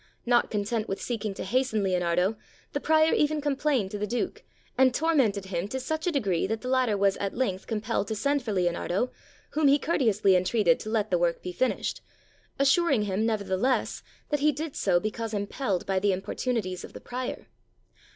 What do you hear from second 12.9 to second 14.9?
him never theless that he did